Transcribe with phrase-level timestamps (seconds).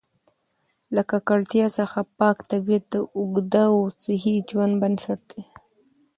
[0.95, 5.43] له ککړتیا څخه پاک طبیعت د اوږده او صحي ژوند بنسټ دی.